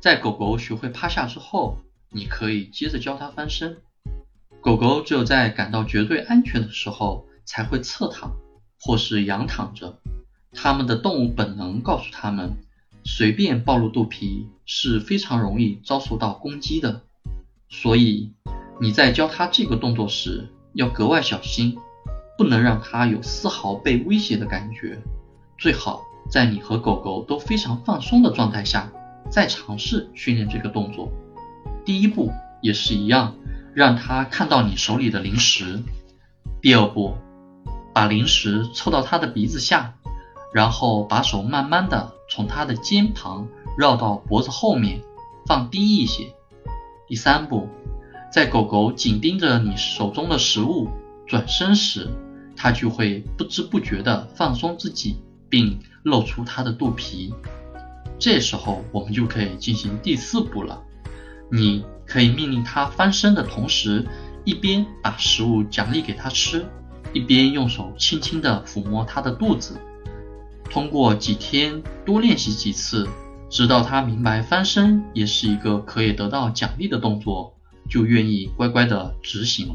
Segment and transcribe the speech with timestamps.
[0.00, 1.78] 在狗狗学会趴下之后，
[2.10, 3.78] 你可以接着教它翻身。
[4.60, 8.32] 狗狗只有在感到绝对安全的时候才会侧躺
[8.80, 9.98] 或是仰躺着，
[10.52, 12.56] 它们的动物本能告诉它们，
[13.04, 17.02] 随便暴露肚皮是非常容易遭受到攻击的。
[17.68, 18.32] 所以
[18.80, 21.76] 你在教它这个动作时要格外小心，
[22.36, 25.02] 不能让它有丝毫被威胁的感觉。
[25.58, 28.92] 最好在你和狗狗都非常放松的状态下
[29.30, 31.10] 再尝试训练这个动作。
[31.84, 33.34] 第一步也是一样。
[33.74, 35.80] 让他看到你手里的零食。
[36.60, 37.14] 第二步，
[37.94, 39.94] 把零食凑到他的鼻子下，
[40.52, 43.46] 然后把手慢慢的从他的肩旁
[43.76, 45.00] 绕到脖子后面，
[45.46, 46.34] 放低一些。
[47.06, 47.68] 第三步，
[48.32, 50.88] 在狗狗紧盯着你手中的食物
[51.28, 52.10] 转身时，
[52.56, 57.32] 它就会不知不觉地放松自己，并露出它的肚皮。
[58.18, 60.82] 这时候我们就可以进行第四步了。
[61.50, 64.06] 你可以命令它翻身的同时，
[64.44, 66.66] 一边把食物奖励给它吃，
[67.12, 69.80] 一边用手轻轻地抚摸它的肚子。
[70.70, 73.08] 通过几天多练习几次，
[73.48, 77.54] 直到它明白翻身也是一个可以得到奖励的动作，
[77.88, 79.74] 就愿意乖乖地执行了。